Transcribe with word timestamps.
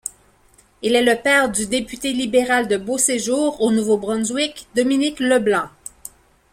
Il 0.81 0.95
est 0.95 1.03
le 1.03 1.15
père 1.21 1.51
du 1.51 1.67
député 1.67 2.11
libéral 2.11 2.67
de 2.67 2.75
Beauséjour, 2.77 3.61
au 3.61 3.71
Nouveau-Brunswick, 3.71 4.67
Dominic 4.75 5.19
LeBlanc. 5.19 5.69